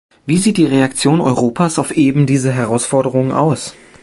Wie 0.25 0.37
sieht 0.39 0.57
die 0.57 0.65
Reaktion 0.65 1.21
Europas 1.21 1.77
auf 1.77 1.95
ebendiese 1.95 2.51
Herausforderungen 2.51 3.31
aus? 3.31 3.75